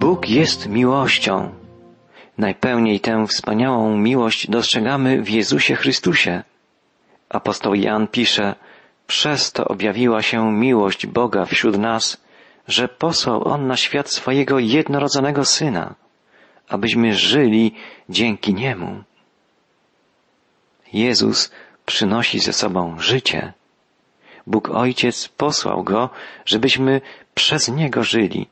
[0.00, 1.54] Bóg jest miłością.
[2.38, 6.42] Najpełniej tę wspaniałą miłość dostrzegamy w Jezusie Chrystusie.
[7.28, 8.54] Apostoł Jan pisze,
[9.06, 12.24] przez to objawiła się miłość Boga wśród nas,
[12.68, 15.94] że posłał On na świat swojego jednorodzonego Syna,
[16.68, 17.74] abyśmy żyli
[18.08, 19.02] dzięki Niemu.
[20.92, 21.50] Jezus
[21.86, 23.52] przynosi ze sobą życie.
[24.46, 26.10] Bóg Ojciec posłał Go,
[26.44, 27.00] żebyśmy
[27.34, 28.46] przez Niego żyli.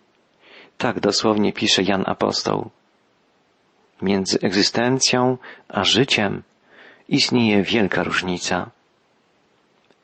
[0.79, 2.71] Tak dosłownie pisze Jan Apostoł.
[4.03, 6.43] Między egzystencją a życiem
[7.09, 8.71] istnieje wielka różnica.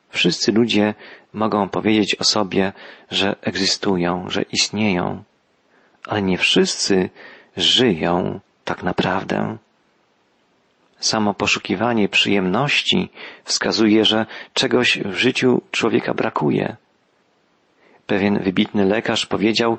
[0.09, 0.93] Wszyscy ludzie
[1.33, 2.73] mogą powiedzieć o sobie,
[3.11, 5.23] że egzystują, że istnieją,
[6.07, 7.09] ale nie wszyscy
[7.57, 9.57] żyją tak naprawdę.
[10.99, 13.09] Samo poszukiwanie przyjemności
[13.43, 16.75] wskazuje, że czegoś w życiu człowieka brakuje.
[18.07, 19.77] Pewien wybitny lekarz powiedział,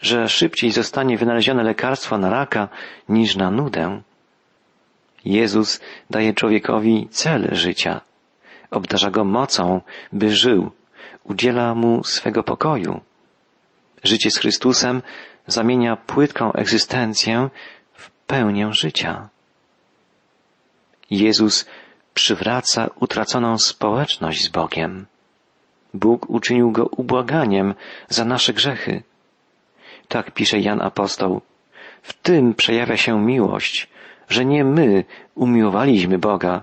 [0.00, 2.68] że szybciej zostanie wynalezione lekarstwo na raka
[3.08, 4.02] niż na nudę.
[5.24, 5.80] Jezus
[6.10, 8.00] daje człowiekowi cel życia,
[8.70, 9.80] obdarza go mocą,
[10.12, 10.70] by żył,
[11.24, 13.00] udziela mu swego pokoju.
[14.04, 15.02] Życie z Chrystusem
[15.46, 17.50] zamienia płytką egzystencję
[17.92, 19.28] w pełnię życia.
[21.10, 21.66] Jezus
[22.14, 25.06] przywraca utraconą społeczność z Bogiem.
[25.94, 27.74] Bóg uczynił go ubłaganiem
[28.08, 29.02] za nasze grzechy.
[30.08, 31.40] Tak pisze Jan Apostoł.
[32.02, 33.88] W tym przejawia się miłość,
[34.28, 35.04] że nie my
[35.34, 36.62] umiłowaliśmy Boga,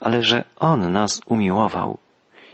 [0.00, 1.98] ale że On nas umiłował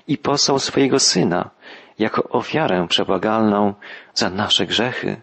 [0.09, 1.51] i posłał swojego Syna
[1.99, 3.75] jako ofiarę przebłagalną
[4.15, 5.21] za nasze grzechy.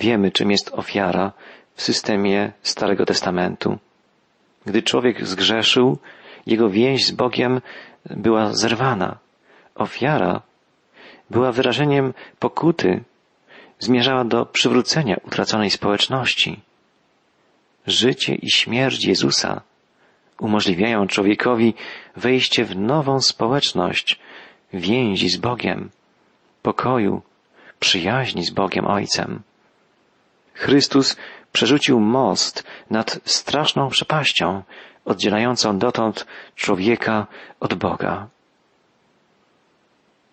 [0.00, 1.32] Wiemy, czym jest ofiara
[1.74, 3.78] w systemie Starego Testamentu.
[4.66, 5.98] Gdy człowiek zgrzeszył,
[6.46, 7.60] jego więź z Bogiem
[8.10, 9.18] była zerwana.
[9.74, 10.42] Ofiara
[11.30, 13.04] była wyrażeniem pokuty,
[13.78, 16.60] zmierzała do przywrócenia utraconej społeczności.
[17.86, 19.60] Życie i śmierć Jezusa
[20.40, 21.74] umożliwiają człowiekowi
[22.16, 24.18] wejście w nową społeczność,
[24.72, 25.90] więzi z Bogiem,
[26.62, 27.22] pokoju,
[27.80, 29.42] przyjaźni z Bogiem Ojcem.
[30.54, 31.16] Chrystus
[31.52, 34.62] przerzucił most nad straszną przepaścią,
[35.04, 37.26] oddzielającą dotąd człowieka
[37.60, 38.28] od Boga.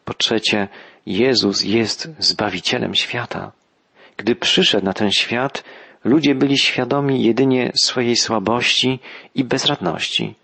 [0.06, 0.68] Po trzecie,
[1.06, 3.52] Jezus jest Zbawicielem świata.
[4.18, 5.64] Gdy przyszedł na ten świat,
[6.04, 9.00] ludzie byli świadomi jedynie swojej słabości
[9.36, 10.36] i bezradności.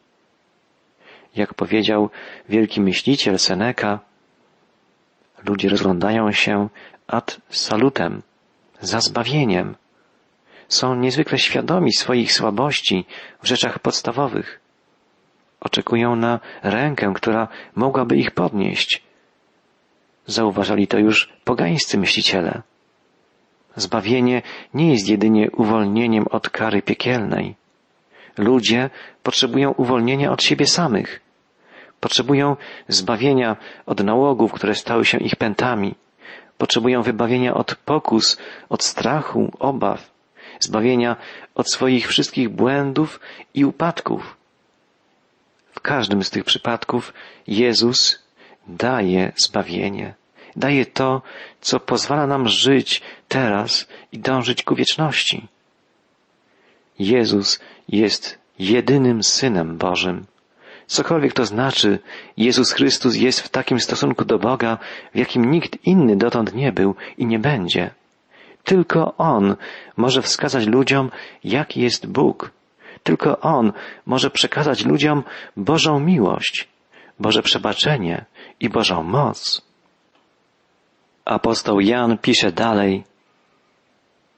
[1.35, 2.09] Jak powiedział
[2.49, 3.99] wielki myśliciel Seneca,
[5.45, 6.69] ludzie rozglądają się
[7.07, 8.21] ad salutem,
[8.81, 9.75] za zbawieniem.
[10.67, 13.05] Są niezwykle świadomi swoich słabości
[13.43, 14.59] w rzeczach podstawowych.
[15.59, 19.08] Oczekują na rękę, która mogłaby ich podnieść.
[20.29, 22.61] Zauważali to już pogańscy myśliciele.
[23.75, 24.41] Zbawienie
[24.73, 27.55] nie jest jedynie uwolnieniem od kary piekielnej.
[28.37, 28.89] Ludzie
[29.23, 31.21] potrzebują uwolnienia od siebie samych.
[31.99, 32.55] Potrzebują
[32.87, 35.95] zbawienia od nałogów, które stały się ich pętami.
[36.57, 38.37] Potrzebują wybawienia od pokus,
[38.69, 40.11] od strachu, obaw,
[40.59, 41.15] zbawienia
[41.55, 43.19] od swoich wszystkich błędów
[43.53, 44.37] i upadków.
[45.71, 47.13] W każdym z tych przypadków
[47.47, 48.23] Jezus
[48.67, 50.18] daje zbawienie.
[50.59, 51.21] Daje to,
[51.61, 55.47] co pozwala nam żyć teraz i dążyć ku wieczności.
[56.99, 57.59] Jezus
[57.89, 60.25] jest jedynym Synem Bożym.
[60.87, 61.99] Cokolwiek to znaczy,
[62.37, 64.77] Jezus Chrystus jest w takim stosunku do Boga,
[65.13, 67.91] w jakim nikt inny dotąd nie był i nie będzie.
[68.63, 69.55] Tylko On
[69.97, 71.11] może wskazać ludziom,
[71.43, 72.51] jaki jest Bóg.
[73.03, 73.73] Tylko On
[74.05, 75.23] może przekazać ludziom
[75.57, 76.67] Bożą miłość,
[77.19, 78.25] Boże przebaczenie
[78.59, 79.68] i Bożą moc.
[81.25, 83.03] Apostoł Jan pisze dalej,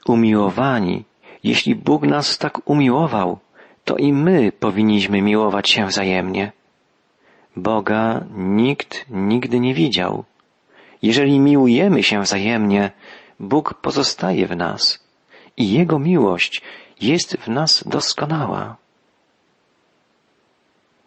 [0.05, 1.03] umiłowani,
[1.43, 3.39] jeśli Bóg nas tak umiłował,
[3.85, 6.51] to i my powinniśmy miłować się wzajemnie.
[7.55, 10.23] Boga nikt nigdy nie widział.
[11.01, 12.91] Jeżeli miłujemy się wzajemnie,
[13.39, 15.07] Bóg pozostaje w nas
[15.57, 16.61] i Jego miłość
[17.01, 18.75] jest w nas doskonała.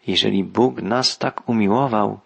[0.07, 2.21] Jeżeli Bóg nas tak umiłował,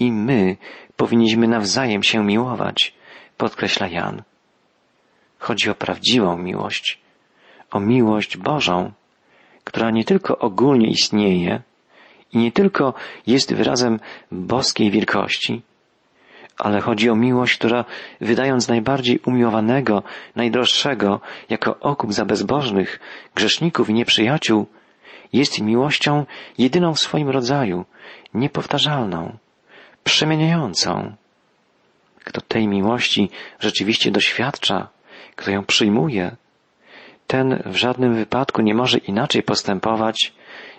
[0.00, 0.56] i my
[0.96, 2.94] powinniśmy nawzajem się miłować,
[3.36, 4.22] podkreśla Jan.
[5.38, 7.00] Chodzi o prawdziwą miłość,
[7.70, 8.92] o miłość Bożą,
[9.64, 11.62] która nie tylko ogólnie istnieje
[12.32, 12.94] i nie tylko
[13.26, 14.00] jest wyrazem
[14.32, 15.62] boskiej wielkości,
[16.58, 17.84] ale chodzi o miłość, która
[18.20, 20.02] wydając najbardziej umiłowanego,
[20.36, 23.00] najdroższego jako okup za bezbożnych,
[23.34, 24.66] grzeszników i nieprzyjaciół,
[25.32, 26.26] jest miłością
[26.58, 27.84] jedyną w swoim rodzaju,
[28.34, 29.38] niepowtarzalną,
[30.04, 31.16] przemieniającą.
[32.24, 34.88] Kto tej miłości rzeczywiście doświadcza,
[35.36, 36.36] kto ją przyjmuje,
[37.26, 40.32] ten w żadnym wypadku nie może inaczej postępować,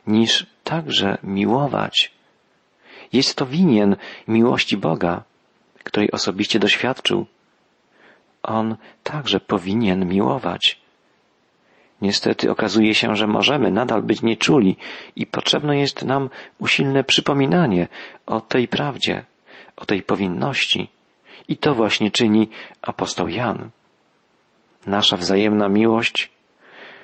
[0.08, 2.12] niż także miłować.
[3.14, 3.96] Jest to winien
[4.28, 5.24] miłości Boga,
[5.84, 7.26] której osobiście doświadczył.
[8.44, 10.81] On także powinien miłować.
[12.02, 14.78] Niestety okazuje się, że możemy nadal być nieczuli
[15.16, 17.88] i potrzebne jest nam usilne przypominanie
[18.26, 19.26] o tej prawdzie,
[19.76, 20.88] o tej powinności.
[21.48, 22.50] I to właśnie czyni
[22.82, 23.70] apostoł Jan.
[24.86, 26.32] Nasza wzajemna miłość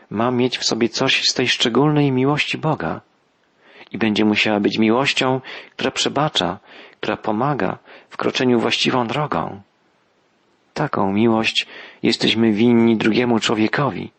[0.09, 3.01] ma mieć w sobie coś z tej szczególnej miłości Boga
[3.91, 5.41] i będzie musiała być miłością,
[5.71, 6.59] która przebacza,
[6.99, 7.77] która pomaga
[8.09, 9.61] w kroczeniu właściwą drogą.
[10.73, 11.67] Taką miłość
[12.03, 14.11] jesteśmy winni drugiemu człowiekowi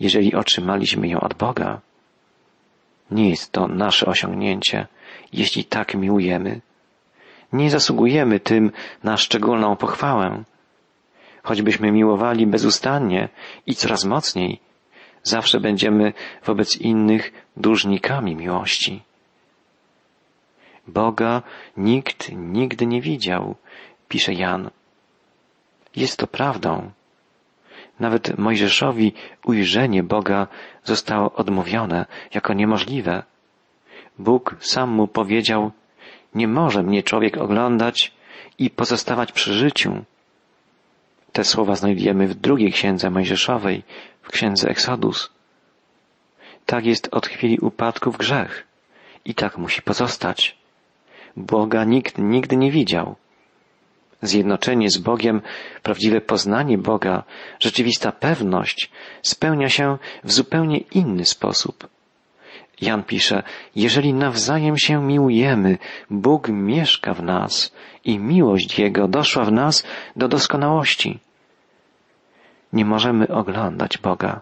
[0.00, 1.80] jeżeli otrzymaliśmy ją od Boga.
[3.10, 4.86] Nie jest to nasze osiągnięcie,
[5.32, 6.60] jeśli tak miłujemy.
[7.52, 8.72] Nie zasługujemy tym
[9.04, 10.44] na szczególną pochwałę.
[11.42, 13.28] Choćbyśmy miłowali bezustannie
[13.66, 14.60] i coraz mocniej,
[15.22, 16.12] zawsze będziemy
[16.44, 19.02] wobec innych dłużnikami miłości.
[20.86, 21.42] Boga
[21.76, 23.54] nikt nigdy nie widział,
[24.08, 24.70] pisze Jan.
[25.96, 26.90] Jest to prawdą.
[28.00, 29.12] Nawet Mojżeszowi
[29.44, 30.46] ujrzenie Boga
[30.84, 33.22] zostało odmówione jako niemożliwe.
[34.18, 35.70] Bóg sam mu powiedział,
[36.34, 38.12] nie może mnie człowiek oglądać
[38.58, 40.04] i pozostawać przy życiu.
[41.32, 43.82] Te słowa znajdujemy w drugiej księdze Mojżeszowej,
[44.22, 45.30] w księdze Exodus.
[46.66, 48.66] Tak jest od chwili upadku w grzech
[49.24, 50.56] i tak musi pozostać.
[51.36, 53.16] Boga nikt nigdy nie widział.
[54.22, 55.42] Zjednoczenie z Bogiem,
[55.82, 57.22] prawdziwe poznanie Boga,
[57.60, 58.90] rzeczywista pewność
[59.22, 61.88] spełnia się w zupełnie inny sposób.
[62.80, 63.42] Jan pisze,
[63.76, 65.78] jeżeli nawzajem się miłujemy,
[66.10, 67.72] Bóg mieszka w nas
[68.04, 69.84] i miłość Jego doszła w nas
[70.16, 71.18] do doskonałości.
[72.72, 74.40] Nie możemy oglądać Boga.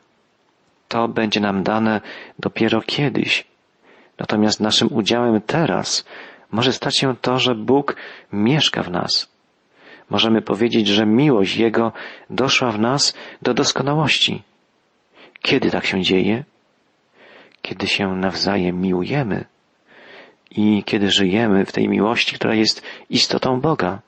[0.89, 2.01] To będzie nam dane
[2.39, 3.45] dopiero kiedyś.
[4.19, 6.05] Natomiast naszym udziałem teraz
[6.51, 7.97] może stać się to, że Bóg
[8.33, 9.36] mieszka w nas
[10.11, 11.93] możemy powiedzieć, że miłość Jego
[12.31, 14.43] doszła w nas do doskonałości.
[15.43, 16.45] Kiedy tak się dzieje?
[17.63, 19.45] Kiedy się nawzajem miłujemy
[20.51, 24.01] i kiedy żyjemy w tej miłości, która jest istotą Boga.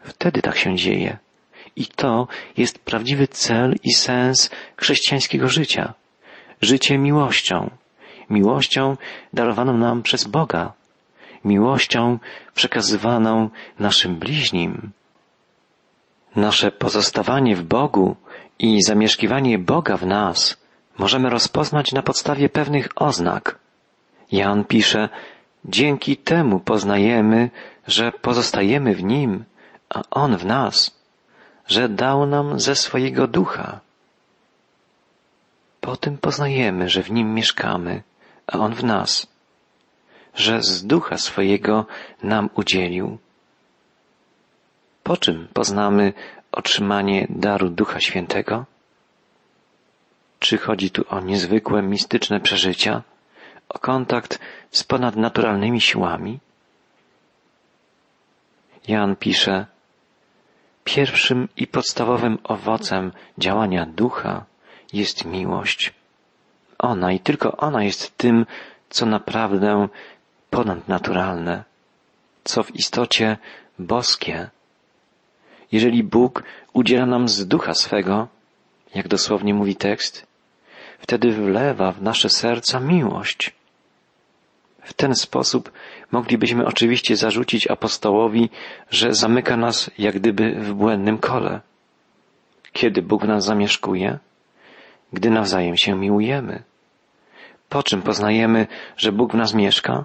[0.00, 1.18] Wtedy tak się dzieje.
[1.76, 5.94] I to jest prawdziwy cel i sens chrześcijańskiego życia.
[6.60, 7.70] Życie miłością.
[8.30, 8.96] Miłością
[9.32, 10.72] darowaną nam przez Boga
[11.46, 12.18] miłością
[12.54, 14.90] przekazywaną naszym bliźnim.
[16.36, 18.16] Nasze pozostawanie w Bogu
[18.58, 20.56] i zamieszkiwanie Boga w nas
[20.98, 23.58] możemy rozpoznać na podstawie pewnych oznak.
[24.32, 25.08] Jan pisze,
[25.64, 27.50] dzięki temu poznajemy,
[27.86, 29.44] że pozostajemy w Nim,
[29.88, 30.98] a On w nas,
[31.66, 33.80] że dał nam ze swojego ducha.
[35.80, 38.02] Po tym poznajemy, że w Nim mieszkamy,
[38.46, 39.35] a On w nas
[40.36, 41.86] że z ducha swojego
[42.22, 43.18] nam udzielił.
[45.02, 46.12] Po czym poznamy
[46.52, 48.64] otrzymanie daru Ducha Świętego?
[50.38, 53.02] Czy chodzi tu o niezwykłe, mistyczne przeżycia,
[53.68, 54.38] o kontakt
[54.70, 56.38] z ponadnaturalnymi siłami?
[58.88, 59.66] Jan pisze,
[60.84, 64.44] pierwszym i podstawowym owocem działania ducha
[64.92, 65.92] jest miłość.
[66.78, 68.46] Ona i tylko ona jest tym,
[68.90, 69.88] co naprawdę
[70.50, 71.64] ponadnaturalne,
[72.44, 73.36] co w istocie
[73.78, 74.50] boskie.
[75.72, 78.28] Jeżeli Bóg udziela nam z ducha swego,
[78.94, 80.26] jak dosłownie mówi tekst,
[80.98, 83.54] wtedy wlewa w nasze serca miłość.
[84.82, 85.72] W ten sposób
[86.12, 88.50] moglibyśmy oczywiście zarzucić apostołowi,
[88.90, 91.60] że zamyka nas jak gdyby w błędnym kole.
[92.72, 94.18] Kiedy Bóg nas zamieszkuje?
[95.12, 96.62] Gdy nawzajem się miłujemy.
[97.68, 100.04] Po czym poznajemy, że Bóg w nas mieszka?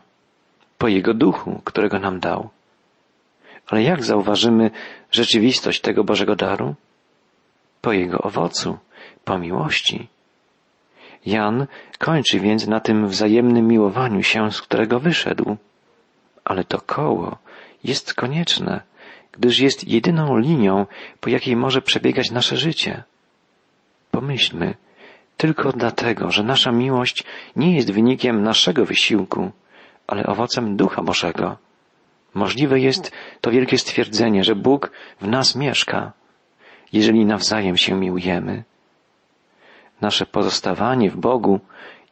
[0.81, 2.49] Po Jego duchu, którego nam dał.
[3.67, 4.71] Ale jak zauważymy
[5.11, 6.75] rzeczywistość tego Bożego daru?
[7.81, 8.77] Po Jego owocu,
[9.25, 10.07] po miłości.
[11.25, 11.67] Jan
[11.99, 15.57] kończy więc na tym wzajemnym miłowaniu się, z którego wyszedł.
[16.43, 17.37] Ale to koło
[17.83, 18.81] jest konieczne,
[19.31, 20.85] gdyż jest jedyną linią,
[21.19, 23.03] po jakiej może przebiegać nasze życie.
[24.11, 24.75] Pomyślmy,
[25.37, 27.23] tylko dlatego, że nasza miłość
[27.55, 29.51] nie jest wynikiem naszego wysiłku,
[30.11, 31.57] ale owocem Ducha Bożego.
[32.33, 34.91] Możliwe jest to wielkie stwierdzenie, że Bóg
[35.21, 36.11] w nas mieszka,
[36.93, 38.63] jeżeli nawzajem się miłujemy.
[40.01, 41.59] Nasze pozostawanie w Bogu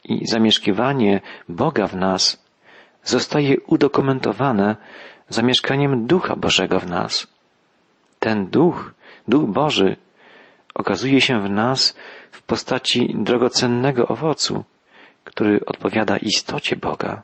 [0.04, 2.44] i zamieszkiwanie Boga w nas
[3.04, 4.76] zostaje udokumentowane
[5.28, 7.26] zamieszkaniem Ducha Bożego w nas.
[8.18, 8.94] Ten Duch,
[9.28, 9.96] Duch Boży,
[10.74, 11.96] okazuje się w nas
[12.32, 14.64] w postaci drogocennego owocu,
[15.24, 17.22] który odpowiada istocie Boga,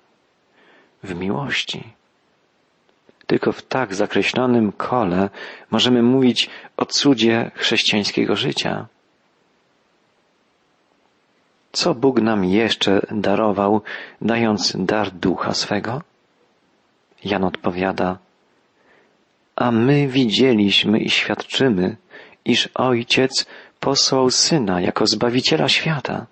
[1.07, 1.93] w miłości.
[3.27, 5.31] Tylko w tak zakreślonym kole
[5.71, 8.87] możemy mówić o cudzie chrześcijańskiego życia.
[11.73, 13.83] Co Bóg nam jeszcze darował,
[14.21, 16.03] dając dar ducha swego?
[17.25, 18.19] Jan odpowiada,
[19.57, 21.97] a my widzieliśmy i świadczymy,
[22.45, 23.47] iż Ojciec
[23.81, 26.27] posłał Syna jako Zbawiciela świata.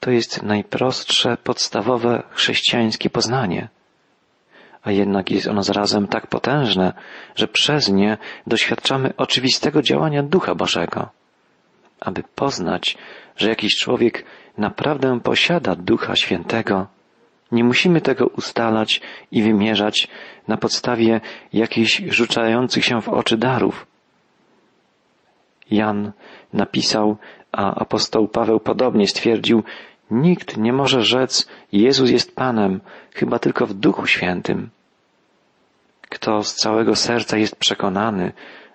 [0.00, 3.68] To jest najprostsze, podstawowe chrześcijańskie poznanie.
[4.82, 6.92] A jednak jest ono zarazem tak potężne,
[7.36, 11.08] że przez nie doświadczamy oczywistego działania Ducha Bożego.
[12.00, 12.98] Aby poznać,
[13.36, 14.24] że jakiś człowiek
[14.58, 16.86] naprawdę posiada Ducha Świętego,
[17.52, 20.08] nie musimy tego ustalać i wymierzać
[20.48, 21.20] na podstawie
[21.52, 23.86] jakichś rzucających się w oczy darów.
[25.70, 26.12] Jan
[26.52, 27.16] napisał,
[27.52, 29.62] a apostoł Paweł podobnie stwierdził,
[30.10, 32.80] nikt nie może rzec Jezus jest Panem,
[33.14, 34.70] chyba tylko w Duchu Świętym.
[36.08, 38.32] Kto z całego serca jest przekonany,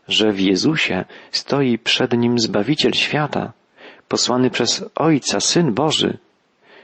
[0.07, 3.53] że w Jezusie stoi przed nim Zbawiciel świata,
[4.07, 6.17] posłany przez Ojca, Syn Boży,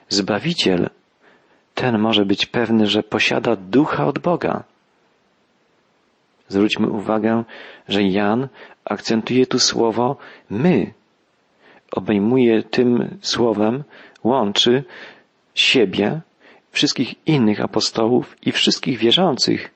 [0.09, 0.89] Zbawiciel,
[1.75, 4.63] ten może być pewny, że posiada ducha od Boga.
[6.51, 7.43] Zwróćmy uwagę,
[7.87, 8.47] że Jan
[8.85, 10.17] akcentuje tu słowo
[10.49, 10.93] my.
[11.91, 13.83] Obejmuje tym słowem,
[14.23, 14.83] łączy
[15.55, 16.21] siebie,
[16.71, 19.71] wszystkich innych apostołów i wszystkich wierzących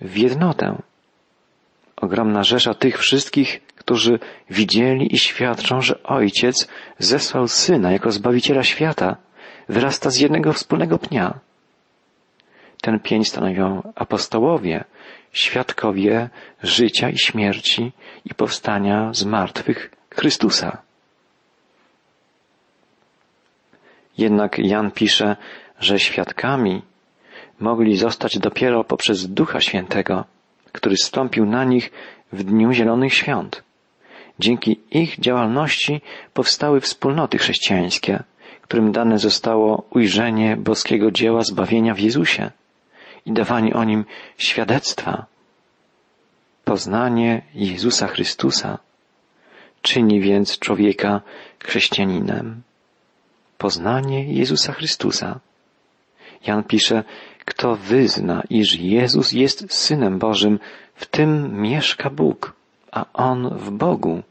[0.00, 0.82] w jednotę.
[1.96, 4.18] Ogromna rzesza tych wszystkich, którzy
[4.50, 6.68] widzieli i świadczą, że Ojciec
[6.98, 9.16] zesłał Syna jako Zbawiciela świata,
[9.68, 11.38] wyrasta z jednego wspólnego pnia.
[12.86, 14.84] Ten pień stanowią apostołowie,
[15.32, 16.28] świadkowie
[16.62, 17.92] życia i śmierci
[18.24, 20.78] i powstania z martwych Chrystusa.
[24.18, 25.36] Jednak Jan pisze,
[25.80, 26.82] że świadkami
[27.60, 30.24] mogli zostać dopiero poprzez Ducha Świętego,
[30.72, 31.92] który stąpił na nich
[32.32, 33.62] w dniu Zielonych Świąt.
[34.38, 36.00] Dzięki ich działalności
[36.34, 38.22] powstały wspólnoty chrześcijańskie,
[38.62, 42.50] którym dane zostało ujrzenie boskiego dzieła zbawienia w Jezusie
[43.26, 44.04] i dawanie o nim
[44.38, 45.26] świadectwa.
[46.64, 48.78] Poznanie Jezusa Chrystusa
[49.82, 51.20] czyni więc człowieka
[51.64, 52.62] chrześcijaninem.
[53.58, 55.40] Poznanie Jezusa Chrystusa.
[56.46, 57.04] Jan pisze,
[57.44, 60.58] kto wyzna, iż Jezus jest Synem Bożym,
[60.94, 62.52] w tym mieszka Bóg,
[62.92, 64.22] a On w Bogu.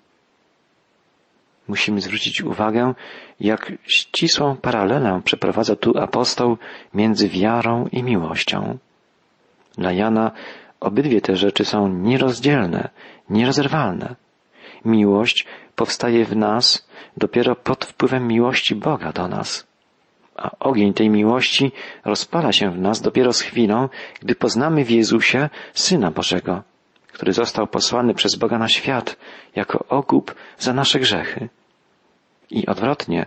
[1.68, 2.94] Musimy zwrócić uwagę,
[3.40, 6.58] jak ścisłą paralelę przeprowadza tu apostoł
[6.94, 8.78] między wiarą i miłością.
[9.78, 10.32] Dla Jana
[10.80, 12.90] obydwie te rzeczy są nierozdzielne,
[13.30, 14.16] nierozerwalne.
[14.86, 15.46] Miłość
[15.76, 19.68] powstaje w nas dopiero pod wpływem miłości Boga do nas.
[20.36, 21.72] A ogień tej miłości
[22.06, 23.90] rozpala się w nas dopiero z chwilą,
[24.22, 26.64] gdy poznamy w Jezusie Syna Bożego,
[27.16, 29.18] który został posłany przez Boga na świat
[29.56, 31.50] jako okup za nasze grzechy.
[32.52, 33.26] I odwrotnie,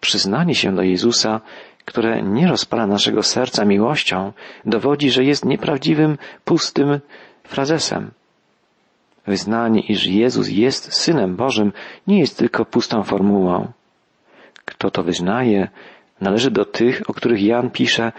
[0.00, 1.40] przyznanie się do Jezusa,
[1.84, 4.32] które nie rozpala naszego serca miłością,
[4.64, 7.00] dowodzi, że jest nieprawdziwym, pustym
[7.44, 8.10] frazesem.
[9.26, 11.72] Wyznanie, iż Jezus jest Synem Bożym,
[12.06, 13.72] nie jest tylko pustą formułą.
[14.64, 15.68] Kto to wyznaje,
[16.20, 18.12] należy do tych, o których Jan pisze,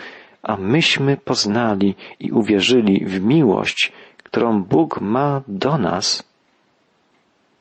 [0.43, 3.91] a myśmy poznali i uwierzyli w miłość,
[4.27, 6.24] którą Bóg ma do nas.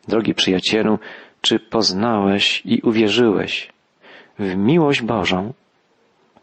[0.08, 0.98] Drogi przyjacielu,
[1.40, 3.72] czy poznałeś i uwierzyłeś
[4.38, 5.52] w miłość Bożą?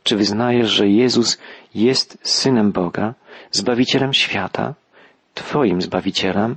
[0.03, 1.37] Czy wyznajesz, że Jezus
[1.75, 3.13] jest Synem Boga,
[3.51, 4.73] Zbawicielem świata,
[5.33, 6.55] Twoim Zbawicielem?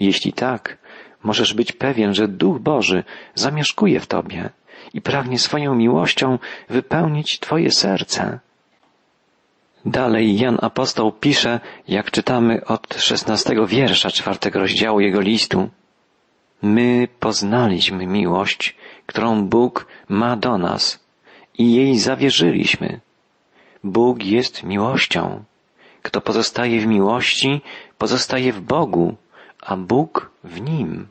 [0.00, 0.78] Jeśli tak,
[1.22, 4.50] możesz być pewien, że Duch Boży zamieszkuje w Tobie
[4.94, 8.38] i pragnie swoją miłością wypełnić Twoje serce.
[9.84, 15.68] Dalej Jan Apostoł pisze, jak czytamy od szesnastego wiersza czwartego rozdziału jego listu.
[16.62, 18.76] My poznaliśmy miłość,
[19.06, 21.04] którą Bóg ma do nas
[21.58, 23.00] i jej zawierzyliśmy.
[23.84, 25.44] Bóg jest miłością.
[26.02, 27.60] Kto pozostaje w miłości,
[27.98, 29.16] pozostaje w Bogu,
[29.62, 31.06] a Bóg w nim.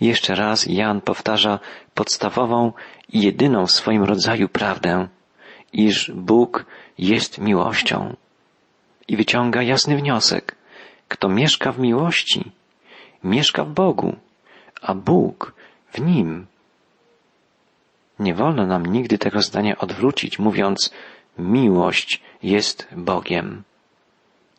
[0.00, 1.58] Jeszcze raz Jan powtarza
[1.94, 2.72] podstawową
[3.08, 5.08] i jedyną w swoim rodzaju prawdę,
[5.72, 6.64] iż Bóg
[6.98, 8.16] jest miłością.
[9.08, 10.56] I wyciąga jasny wniosek.
[11.08, 12.50] Kto mieszka w miłości,
[13.24, 14.16] mieszka w Bogu,
[14.82, 15.54] a Bóg
[15.92, 16.46] w nim.
[18.18, 20.92] Nie wolno nam nigdy tego zdania odwrócić, mówiąc,
[21.38, 23.62] miłość jest Bogiem.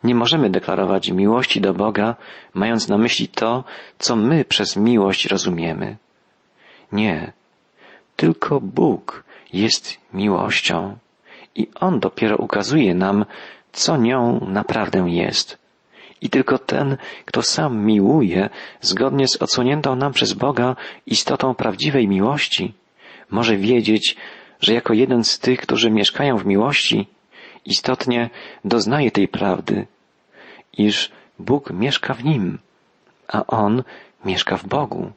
[0.03, 2.15] Nie możemy deklarować miłości do Boga,
[2.53, 3.63] mając na myśli to,
[3.99, 5.97] co my przez miłość rozumiemy.
[6.91, 7.33] Nie.
[8.15, 10.97] Tylko Bóg jest miłością
[11.55, 13.25] i On dopiero ukazuje nam,
[13.71, 15.57] co nią naprawdę jest.
[16.21, 18.49] I tylko ten, kto sam miłuje,
[18.81, 22.73] zgodnie z odsłoniętą nam przez Boga istotą prawdziwej miłości,
[23.29, 24.15] może wiedzieć,
[24.61, 27.07] że jako jeden z tych, którzy mieszkają w miłości,
[27.65, 28.29] istotnie
[28.65, 29.87] doznaje tej prawdy,
[30.77, 32.59] iż Bóg mieszka w nim,
[33.27, 33.83] a On
[34.25, 35.11] mieszka w Bogu.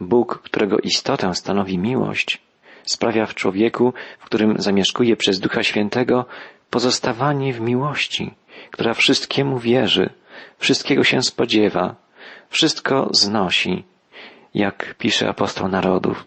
[0.00, 2.40] Bóg, którego istotę stanowi miłość,
[2.84, 6.24] sprawia w człowieku, w którym zamieszkuje przez Ducha Świętego,
[6.70, 8.34] pozostawanie w miłości,
[8.70, 10.10] która wszystkiemu wierzy,
[10.58, 11.94] wszystkiego się spodziewa,
[12.48, 13.84] wszystko znosi,
[14.54, 16.26] jak pisze apostoł narodów.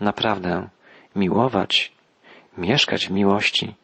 [0.00, 0.68] Naprawdę,
[1.16, 1.92] miłować,
[2.58, 3.74] mieszkać w miłości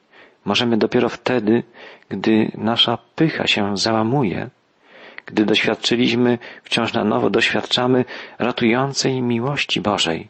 [0.44, 1.62] możemy dopiero wtedy,
[2.08, 4.50] gdy nasza pycha się załamuje,
[5.26, 8.04] gdy doświadczyliśmy, wciąż na nowo doświadczamy
[8.38, 10.28] ratującej miłości Bożej.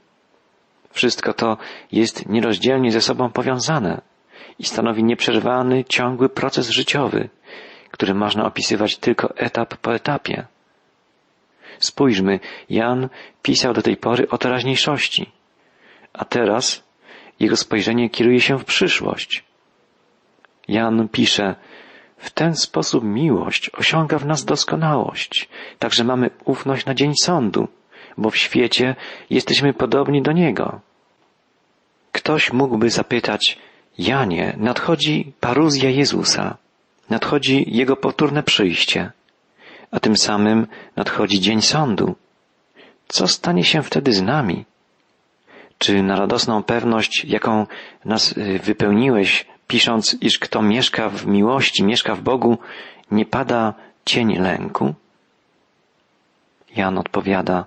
[0.99, 1.57] Wszystko to
[1.93, 4.01] jest nierozdzielnie ze sobą powiązane
[4.59, 7.29] i stanowi nieprzerwany, ciągły proces życiowy,
[7.91, 10.47] który można opisywać tylko etap po etapie.
[11.79, 12.41] Spójrzmy,
[12.71, 13.09] Jan
[13.43, 15.31] pisał do tej pory o teraźniejszości,
[16.13, 16.85] a teraz
[17.41, 19.45] jego spojrzenie kieruje się w przyszłość.
[20.69, 21.55] Jan pisze,
[22.17, 27.69] w ten sposób miłość osiąga w nas doskonałość, także mamy ufność na dzień sądu,
[28.17, 28.97] bo w świecie
[29.31, 30.88] jesteśmy podobni do Niego.
[32.13, 33.59] Ktoś mógłby zapytać,
[33.99, 36.57] Janie, nadchodzi paruzja Jezusa,
[37.11, 39.13] nadchodzi Jego powtórne przyjście,
[39.91, 42.17] a tym samym nadchodzi dzień sądu.
[43.09, 44.65] Co stanie się wtedy z nami?
[45.79, 47.67] Czy na radosną pewność, jaką
[48.05, 52.59] nas y, wypełniłeś, pisząc, iż kto mieszka w miłości, mieszka w Bogu,
[53.11, 53.75] nie pada
[54.05, 54.95] cień lęku?
[56.77, 57.65] Jan odpowiada,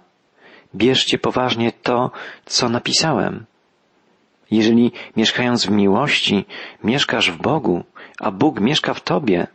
[0.76, 2.12] bierzcie poważnie to,
[2.46, 3.46] co napisałem.
[4.52, 6.46] Jeżeli mieszkając w miłości,
[6.84, 7.84] mieszkasz w Bogu,
[8.20, 9.48] a Bóg mieszka w Tobie,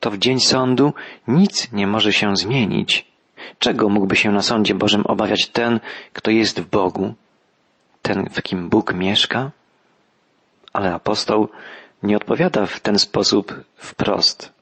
[0.00, 0.92] to w dzień sądu
[1.28, 3.06] nic nie może się zmienić.
[3.58, 5.80] Czego mógłby się na sądzie Bożym obawiać ten,
[6.12, 7.14] kto jest w Bogu?
[8.02, 9.50] Ten, w kim Bóg mieszka?
[10.72, 11.48] Ale apostoł
[12.02, 14.52] nie odpowiada w ten sposób wprost.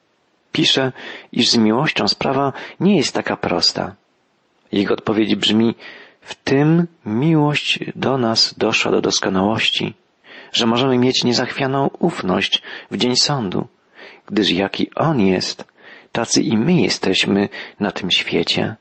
[0.52, 0.92] Pisze,
[1.32, 3.94] iż z miłością sprawa nie jest taka prosta.
[4.72, 5.74] Jego odpowiedź brzmi,
[6.26, 9.94] w tym miłość do nas doszła do doskonałości,
[10.52, 13.66] że możemy mieć niezachwianą ufność w dzień sądu,
[14.26, 15.64] gdyż jaki On jest,
[16.12, 17.48] tacy i my jesteśmy
[17.80, 18.76] na tym świecie.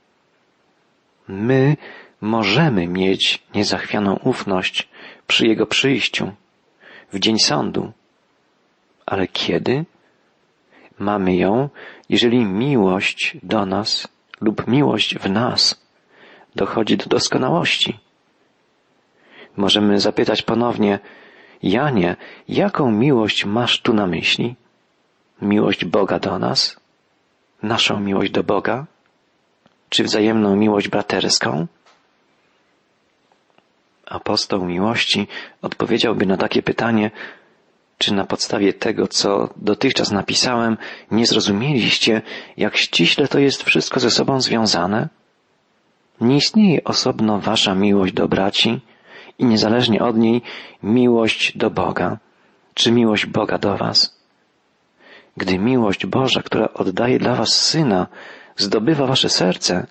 [1.27, 1.77] My
[2.21, 4.89] możemy mieć niezachwianą ufność
[5.27, 6.31] przy Jego przyjściu,
[7.13, 7.91] w dzień sądu.
[9.05, 9.85] Ale kiedy?
[10.99, 11.69] Mamy ją,
[12.09, 14.07] jeżeli miłość do nas
[14.41, 15.84] lub miłość w nas
[16.55, 17.99] dochodzi do doskonałości.
[19.57, 20.99] Możemy zapytać ponownie,
[21.63, 22.15] Janie,
[22.47, 24.55] jaką miłość masz tu na myśli?
[25.41, 26.79] Miłość Boga do nas?
[27.63, 28.85] Naszą miłość do Boga?
[29.89, 31.67] Czy wzajemną miłość braterską?
[34.05, 35.27] Apostoł miłości
[35.61, 37.11] odpowiedziałby na takie pytanie,
[37.97, 40.77] czy na podstawie tego, co dotychczas napisałem,
[41.11, 42.21] nie zrozumieliście,
[42.57, 45.09] jak ściśle to jest wszystko ze sobą związane?
[46.21, 48.81] Nie istnieje osobno wasza miłość do braci
[49.39, 50.41] i niezależnie od niej
[50.83, 52.17] miłość do Boga,
[52.73, 54.15] czy miłość Boga do was.
[55.37, 58.07] Gdy miłość Boża, która oddaje dla was Syna,
[58.55, 59.87] zdobywa wasze serce,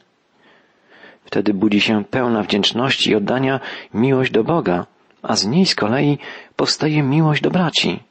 [1.25, 3.61] wtedy budzi się pełna wdzięczności i oddania
[3.95, 4.87] miłość do Boga,
[5.23, 6.19] a z niej z kolei
[6.57, 8.03] powstaje miłość do braci.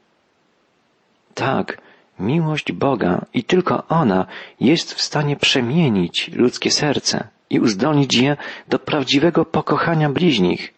[1.33, 1.81] Tak,
[2.19, 4.25] miłość Boga i tylko ona
[4.59, 8.37] jest w stanie przemienić ludzkie serce i uzdolnić je
[8.67, 10.73] do prawdziwego pokochania bliźnich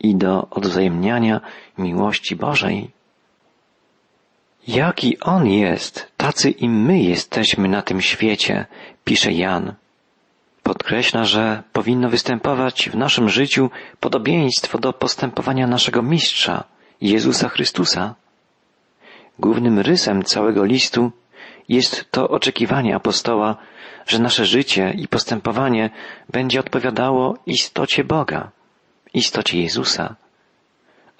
[0.00, 1.40] i do odwzajemniania
[1.78, 2.90] miłości Bożej.
[4.68, 8.66] Jaki On jest, tacy i my jesteśmy na tym świecie,
[9.04, 9.74] pisze Jan.
[10.62, 16.64] Podkreśla, że powinno występować w naszym życiu podobieństwo do postępowania naszego mistrza,
[17.00, 18.14] Jezusa Chrystusa.
[19.38, 21.12] Głównym rysem całego listu
[21.68, 23.56] jest to oczekiwanie apostoła,
[24.06, 25.90] że nasze życie i postępowanie
[26.28, 28.50] będzie odpowiadało istocie Boga,
[29.14, 30.16] istocie Jezusa.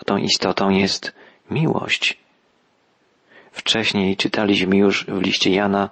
[0.01, 1.13] A tą istotą jest
[1.51, 2.19] miłość.
[3.53, 5.91] Wcześniej czytaliśmy już w liście Jana,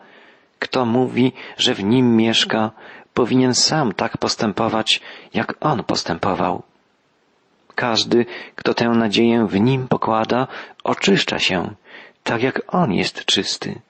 [0.59, 2.71] kto mówi, że w nim mieszka,
[3.15, 5.01] powinien sam tak postępować,
[5.35, 6.63] jak on postępował.
[7.75, 10.47] Każdy, kto tę nadzieję w nim pokłada,
[10.85, 11.75] oczyszcza się,
[12.23, 13.81] tak jak on jest czysty.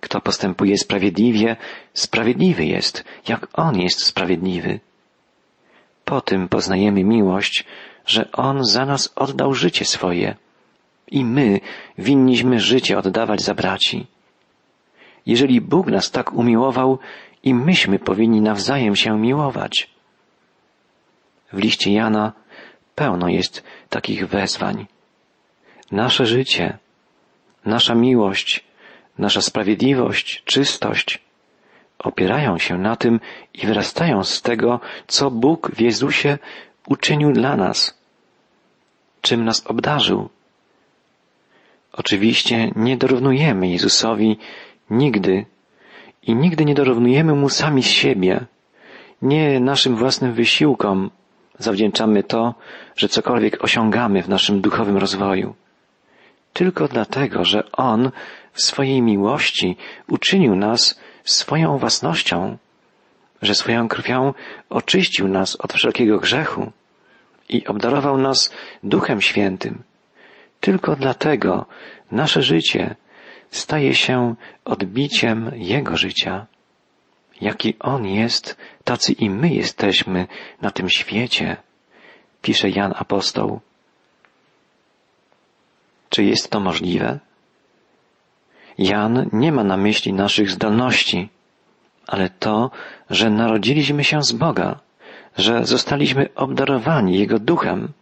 [0.00, 1.56] Kto postępuje sprawiedliwie,
[1.94, 4.80] sprawiedliwy jest, jak on jest sprawiedliwy.
[6.04, 7.64] Po tym poznajemy miłość,
[8.06, 10.36] że on za nas oddał życie swoje
[11.10, 11.60] i my
[11.98, 14.06] winniśmy życie oddawać za braci.
[15.26, 16.98] Jeżeli Bóg nas tak umiłował,
[17.42, 19.90] i myśmy powinni nawzajem się miłować.
[21.52, 22.32] W liście Jana
[22.94, 24.86] pełno jest takich wezwań.
[25.92, 26.78] Nasze życie,
[27.64, 28.64] nasza miłość,
[29.18, 31.28] nasza sprawiedliwość, czystość
[31.98, 33.20] opierają się na tym
[33.54, 36.38] i wyrastają z tego, co Bóg w Jezusie
[36.86, 37.98] uczynił dla nas,
[39.20, 40.28] czym nas obdarzył.
[41.92, 44.38] Oczywiście nie dorównujemy Jezusowi
[44.90, 45.46] nigdy
[46.22, 48.46] i nigdy nie dorównujemy Mu sami z siebie.
[49.22, 51.10] Nie naszym własnym wysiłkom
[51.58, 52.54] zawdzięczamy to,
[52.96, 55.54] że cokolwiek osiągamy w naszym duchowym rozwoju.
[56.58, 58.10] Tylko dlatego, że On
[58.52, 59.76] w swojej miłości
[60.08, 62.58] uczynił nas swoją własnością,
[63.42, 64.34] że swoją krwią
[64.70, 66.72] oczyścił nas od wszelkiego grzechu
[67.48, 69.82] i obdarował nas Duchem Świętym.
[70.60, 71.66] Tylko dlatego
[72.10, 72.96] nasze życie
[73.50, 76.46] staje się odbiciem Jego życia.
[77.40, 80.26] Jaki On jest, tacy i my jesteśmy
[80.62, 81.56] na tym świecie,
[82.42, 83.60] pisze Jan Apostoł.
[86.08, 87.18] Czy jest to możliwe?
[88.78, 91.28] Jan nie ma na myśli naszych zdolności,
[92.06, 92.70] ale to,
[93.10, 94.80] że narodziliśmy się z Boga,
[95.36, 97.92] że zostaliśmy obdarowani Jego duchem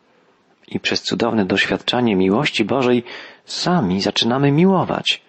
[0.68, 3.04] i przez cudowne doświadczanie miłości Bożej
[3.44, 5.22] sami zaczynamy miłować.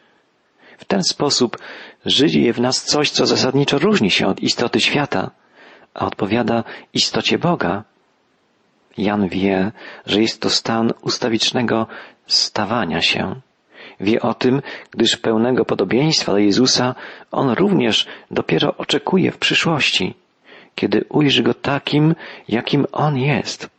[0.77, 1.57] W ten sposób
[2.05, 5.31] żyje w nas coś, co zasadniczo różni się od istoty świata,
[5.93, 6.63] a odpowiada
[6.93, 7.83] istocie Boga.
[8.97, 9.71] Jan wie,
[10.05, 11.87] że jest to stan ustawicznego
[12.27, 13.35] stawania się.
[13.99, 16.95] Wie o tym, gdyż pełnego podobieństwa do Jezusa
[17.31, 20.13] on również dopiero oczekuje w przyszłości,
[20.75, 22.15] kiedy ujrzy go takim,
[22.47, 23.69] jakim on jest.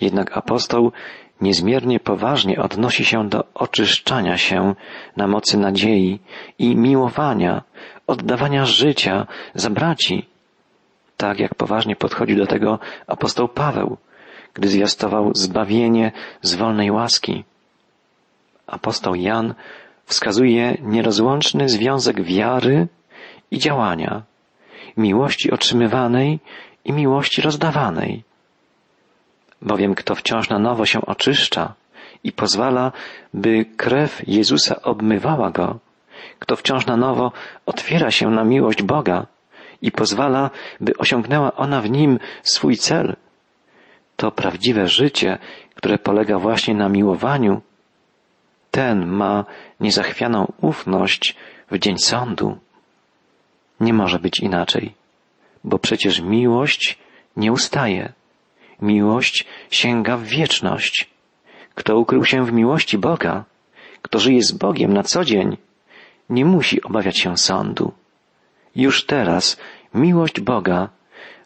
[0.00, 0.92] Jednak apostoł
[1.40, 4.74] niezmiernie poważnie odnosi się do oczyszczania się
[5.16, 6.18] na mocy nadziei
[6.58, 7.62] i miłowania,
[8.06, 10.26] oddawania życia za braci.
[11.20, 13.96] Tak jak poważnie podchodzi do tego apostoł Paweł,
[14.54, 17.44] gdy zwiastował zbawienie z wolnej łaski.
[18.66, 19.54] Apostoł Jan
[20.04, 22.88] wskazuje nierozłączny związek wiary
[23.50, 24.22] i działania,
[24.96, 26.40] miłości otrzymywanej
[26.84, 28.24] i miłości rozdawanej
[29.62, 31.74] bowiem kto wciąż na nowo się oczyszcza
[32.24, 32.92] i pozwala,
[33.34, 35.78] by krew Jezusa obmywała go,
[36.38, 37.32] kto wciąż na nowo
[37.66, 39.26] otwiera się na miłość Boga
[39.82, 43.16] i pozwala, by osiągnęła ona w nim swój cel,
[44.16, 45.38] to prawdziwe życie,
[45.74, 47.60] które polega właśnie na miłowaniu,
[48.70, 49.44] ten ma
[49.80, 51.36] niezachwianą ufność
[51.70, 52.58] w dzień sądu.
[53.80, 54.94] Nie może być inaczej,
[55.64, 56.98] bo przecież miłość
[57.36, 58.12] nie ustaje.
[58.82, 61.10] Miłość sięga w wieczność.
[61.74, 63.44] Kto ukrył się w miłości Boga,
[64.02, 65.56] kto żyje z Bogiem na co dzień,
[66.30, 67.92] nie musi obawiać się sądu.
[68.76, 69.56] Już teraz
[69.94, 70.88] miłość Boga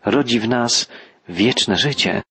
[0.04, 0.88] rodzi w nas
[1.28, 2.22] wieczne życie.